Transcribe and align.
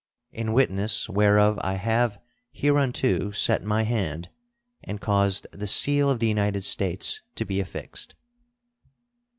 In 0.31 0.51
witness 0.53 1.07
whereof 1.07 1.59
I 1.61 1.75
have 1.75 2.17
hereunto 2.51 3.29
set 3.29 3.63
my 3.63 3.83
hand 3.83 4.29
and 4.83 4.99
caused 4.99 5.45
the 5.51 5.67
seal 5.67 6.09
of 6.09 6.17
the 6.17 6.27
United 6.27 6.63
States 6.63 7.21
to 7.35 7.45
be 7.45 7.59
affixed. 7.59 8.15